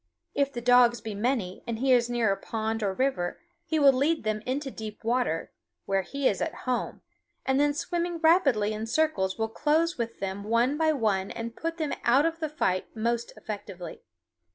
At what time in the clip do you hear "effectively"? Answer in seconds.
13.37-14.01